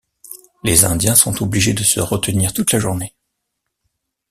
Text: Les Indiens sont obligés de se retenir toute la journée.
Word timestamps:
Les 0.63 0.83
Indiens 0.83 1.13
sont 1.13 1.43
obligés 1.43 1.75
de 1.75 1.83
se 1.83 1.99
retenir 1.99 2.53
toute 2.53 2.71
la 2.71 2.79
journée. 2.79 3.13